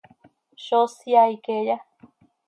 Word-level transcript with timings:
¿Zó 0.65 0.79
syaai 0.95 1.35
queeya? 1.45 1.77